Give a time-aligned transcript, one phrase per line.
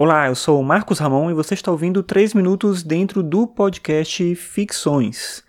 [0.00, 4.32] Olá, eu sou o Marcos Ramon e você está ouvindo 3 minutos dentro do podcast
[4.36, 5.42] Ficções.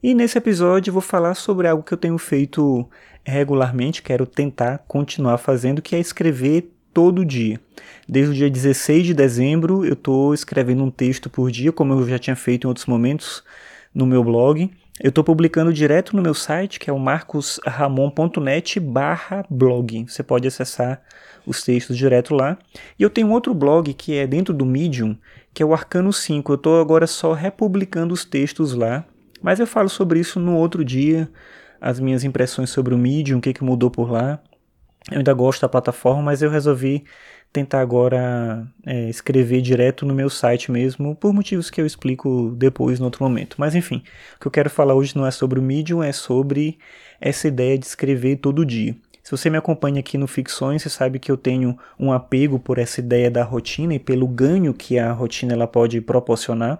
[0.00, 2.88] E nesse episódio eu vou falar sobre algo que eu tenho feito
[3.24, 7.60] regularmente, quero tentar continuar fazendo, que é escrever todo dia.
[8.08, 12.08] Desde o dia 16 de dezembro eu estou escrevendo um texto por dia, como eu
[12.08, 13.42] já tinha feito em outros momentos
[13.92, 14.70] no meu blog.
[15.00, 20.04] Eu estou publicando direto no meu site, que é o marcosramon.net barra blog.
[20.08, 21.00] Você pode acessar
[21.46, 22.58] os textos direto lá.
[22.98, 25.16] E eu tenho outro blog que é dentro do Medium,
[25.54, 26.50] que é o Arcano 5.
[26.50, 29.04] Eu estou agora só republicando os textos lá,
[29.40, 31.30] mas eu falo sobre isso no outro dia,
[31.80, 34.40] as minhas impressões sobre o Medium, o que, que mudou por lá.
[35.10, 37.04] Eu ainda gosto da plataforma, mas eu resolvi
[37.52, 42.98] tentar agora é, escrever direto no meu site mesmo, por motivos que eu explico depois
[42.98, 43.56] no outro momento.
[43.58, 44.02] Mas enfim,
[44.36, 46.78] o que eu quero falar hoje não é sobre o Medium, é sobre
[47.20, 48.96] essa ideia de escrever todo dia.
[49.28, 52.78] Se você me acompanha aqui no Ficções, você sabe que eu tenho um apego por
[52.78, 56.78] essa ideia da rotina e pelo ganho que a rotina ela pode proporcionar.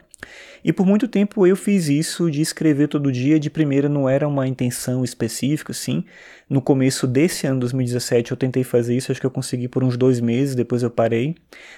[0.64, 3.38] E por muito tempo eu fiz isso de escrever todo dia.
[3.38, 6.06] De primeira não era uma intenção específica, sim.
[6.48, 9.98] No começo desse ano 2017 eu tentei fazer isso, acho que eu consegui por uns
[9.98, 11.34] dois meses, depois eu parei.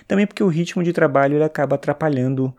[0.06, 2.54] Também porque o ritmo de trabalho ele acaba atrapalhando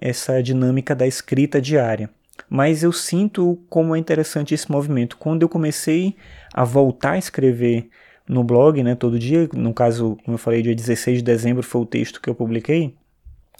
[0.00, 2.10] essa dinâmica da escrita diária.
[2.48, 5.16] Mas eu sinto como é interessante esse movimento.
[5.16, 6.14] Quando eu comecei
[6.52, 7.88] a voltar a escrever
[8.28, 11.82] no blog, né, todo dia, no caso, como eu falei, dia 16 de dezembro foi
[11.82, 12.94] o texto que eu publiquei,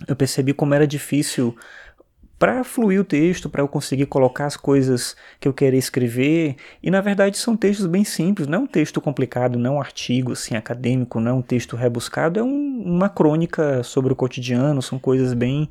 [0.06, 1.56] eu percebi como era difícil
[2.38, 6.56] para fluir o texto, para eu conseguir colocar as coisas que eu queria escrever.
[6.82, 9.80] E na verdade são textos bem simples, não é um texto complicado, não é um
[9.80, 14.82] artigo assim acadêmico, não é um texto rebuscado, é um, uma crônica sobre o cotidiano,
[14.82, 15.68] são coisas bem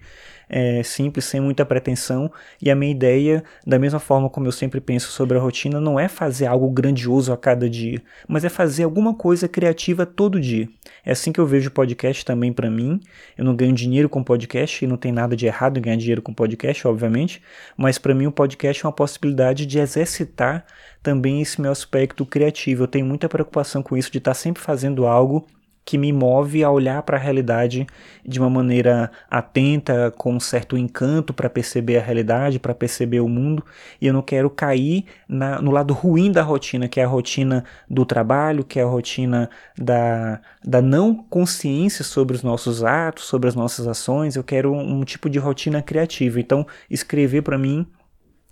[0.50, 2.32] é, simples, sem muita pretensão.
[2.62, 6.00] E a minha ideia, da mesma forma como eu sempre penso sobre a rotina, não
[6.00, 10.68] é fazer algo grandioso a cada dia, mas é fazer alguma coisa criativa todo dia.
[11.06, 13.00] É assim que eu vejo o podcast também para mim.
[13.38, 16.22] Eu não ganho dinheiro com podcast e não tem nada de errado em ganhar dinheiro
[16.22, 17.42] com podcast, obviamente,
[17.78, 20.66] mas para mim o podcast é uma possibilidade de exercitar
[21.03, 22.84] também esse meu aspecto criativo.
[22.84, 25.46] Eu tenho muita preocupação com isso de estar sempre fazendo algo
[25.85, 27.85] que me move a olhar para a realidade
[28.25, 33.29] de uma maneira atenta, com um certo encanto para perceber a realidade, para perceber o
[33.29, 33.63] mundo,
[34.01, 37.63] e eu não quero cair na, no lado ruim da rotina, que é a rotina
[37.88, 39.47] do trabalho, que é a rotina
[39.78, 44.35] da, da não consciência sobre os nossos atos, sobre as nossas ações.
[44.35, 46.40] Eu quero um, um tipo de rotina criativa.
[46.40, 47.85] Então, escrever para mim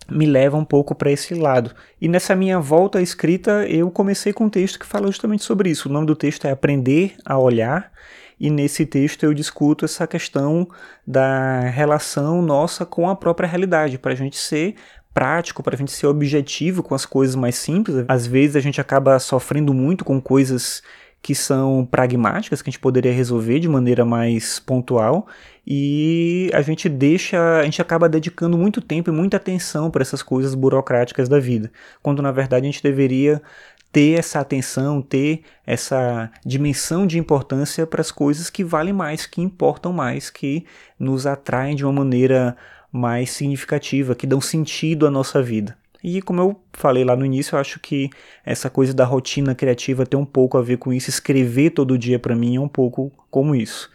[0.09, 1.71] me leva um pouco para esse lado.
[1.99, 5.69] E nessa minha volta à escrita, eu comecei com um texto que fala justamente sobre
[5.69, 5.89] isso.
[5.89, 7.91] O nome do texto é Aprender a Olhar,
[8.39, 10.67] e nesse texto eu discuto essa questão
[11.05, 14.75] da relação nossa com a própria realidade, para a gente ser
[15.13, 18.03] prático, para a gente ser objetivo com as coisas mais simples.
[18.07, 20.81] Às vezes a gente acaba sofrendo muito com coisas
[21.23, 25.25] que são pragmáticas, que a gente poderia resolver de maneira mais pontual,
[25.65, 30.21] e a gente deixa, a gente acaba dedicando muito tempo e muita atenção para essas
[30.21, 33.41] coisas burocráticas da vida, quando na verdade a gente deveria
[33.89, 39.39] ter essa atenção, ter essa dimensão de importância para as coisas que valem mais, que
[39.39, 40.65] importam mais, que
[40.99, 42.57] nos atraem de uma maneira
[42.91, 45.77] mais significativa, que dão sentido à nossa vida.
[46.03, 48.09] E como eu falei lá no início, eu acho que
[48.45, 51.09] essa coisa da rotina criativa tem um pouco a ver com isso.
[51.09, 53.89] Escrever todo dia para mim é um pouco como isso.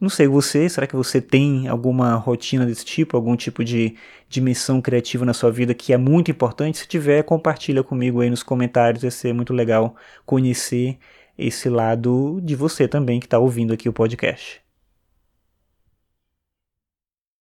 [0.00, 3.96] Não sei você, será que você tem alguma rotina desse tipo, algum tipo de
[4.28, 6.78] dimensão criativa na sua vida que é muito importante?
[6.78, 9.96] Se tiver, compartilha comigo aí nos comentários, vai ser muito legal
[10.26, 10.98] conhecer
[11.38, 14.65] esse lado de você também que está ouvindo aqui o podcast.